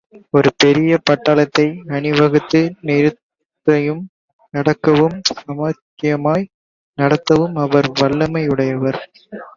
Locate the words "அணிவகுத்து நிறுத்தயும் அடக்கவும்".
1.89-5.15